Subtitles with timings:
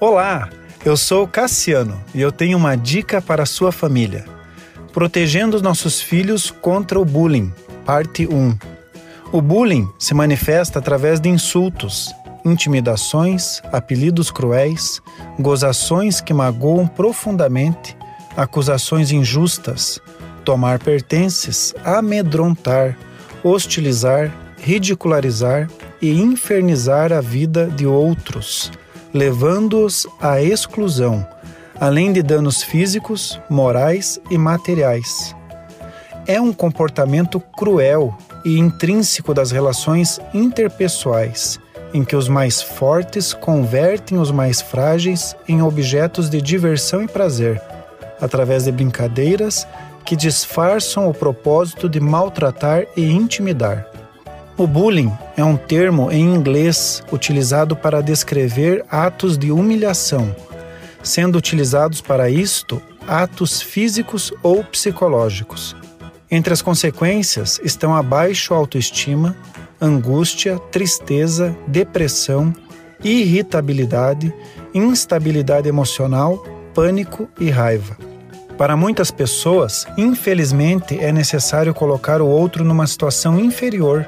[0.00, 0.48] Olá,
[0.82, 4.24] eu sou Cassiano e eu tenho uma dica para sua família.
[4.94, 7.52] Protegendo os nossos filhos contra o bullying,
[7.84, 8.56] parte 1.
[9.30, 12.14] O bullying se manifesta através de insultos,
[12.46, 15.02] intimidações, apelidos cruéis,
[15.38, 17.94] gozações que magoam profundamente,
[18.34, 20.00] acusações injustas,
[20.46, 22.96] tomar pertences, amedrontar,
[23.44, 24.32] hostilizar,
[24.62, 25.68] ridicularizar
[26.00, 28.72] e infernizar a vida de outros
[29.12, 31.26] levando-os à exclusão,
[31.78, 35.34] além de danos físicos, morais e materiais.
[36.26, 41.58] É um comportamento cruel e intrínseco das relações interpessoais,
[41.92, 47.60] em que os mais fortes convertem os mais frágeis em objetos de diversão e prazer,
[48.20, 49.66] através de brincadeiras
[50.04, 53.86] que disfarçam o propósito de maltratar e intimidar.
[54.60, 60.36] O bullying é um termo em inglês utilizado para descrever atos de humilhação,
[61.02, 65.74] sendo utilizados para isto atos físicos ou psicológicos.
[66.30, 69.34] Entre as consequências estão a baixa autoestima,
[69.80, 72.54] angústia, tristeza, depressão,
[73.02, 74.30] irritabilidade,
[74.74, 76.36] instabilidade emocional,
[76.74, 77.96] pânico e raiva.
[78.58, 84.06] Para muitas pessoas, infelizmente, é necessário colocar o outro numa situação inferior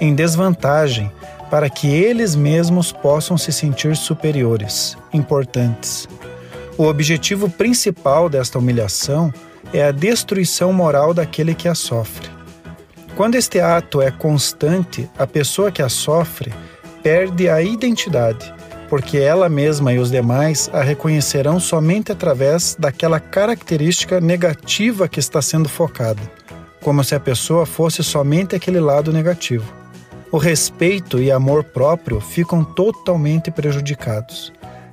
[0.00, 1.12] em desvantagem
[1.50, 6.08] para que eles mesmos possam se sentir superiores, importantes.
[6.78, 9.34] O objetivo principal desta humilhação
[9.72, 12.30] é a destruição moral daquele que a sofre.
[13.16, 16.52] Quando este ato é constante, a pessoa que a sofre
[17.02, 18.54] perde a identidade,
[18.88, 25.42] porque ela mesma e os demais a reconhecerão somente através daquela característica negativa que está
[25.42, 26.22] sendo focada,
[26.80, 29.79] como se a pessoa fosse somente aquele lado negativo
[30.32, 34.52] o respeito e amor próprio ficam totalmente prejudicados,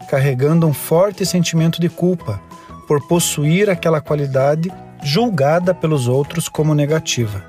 [0.10, 2.42] carregando um forte sentimento de culpa
[2.88, 4.72] por possuir aquela qualidade
[5.04, 7.44] julgada pelos outros como negativa.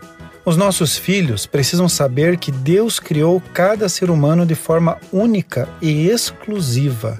[0.45, 6.09] Os nossos filhos precisam saber que Deus criou cada ser humano de forma única e
[6.09, 7.19] exclusiva,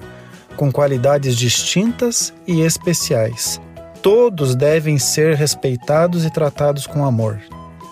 [0.55, 3.61] com qualidades distintas e especiais.
[4.01, 7.39] Todos devem ser respeitados e tratados com amor.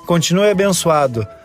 [0.06, 1.28] Continue abençoado